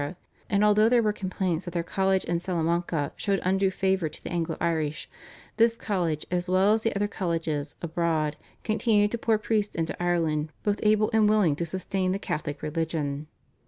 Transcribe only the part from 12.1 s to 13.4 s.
the Catholic religion.